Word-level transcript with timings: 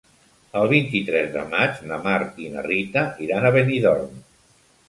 El 0.61 0.69
vint-i-tres 0.71 1.29
de 1.35 1.43
maig 1.51 1.77
na 1.91 2.01
Mar 2.07 2.15
i 2.47 2.51
na 2.57 2.65
Rita 2.71 3.07
iran 3.27 3.47
a 3.51 3.55
Benidorm. 3.59 4.21